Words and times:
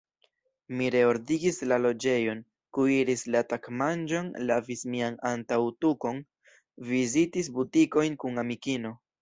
Mi 0.77 0.85
reordigis 0.93 1.59
la 1.71 1.77
loĝejon, 1.81 2.39
kuiris 2.77 3.25
la 3.35 3.43
tagmanĝon, 3.53 4.31
lavis 4.53 4.83
mian 4.95 5.21
antaŭtukon, 5.33 6.21
vizitis 6.95 7.55
butikojn 7.61 8.21
kun 8.25 8.45
amikino. 8.47 8.99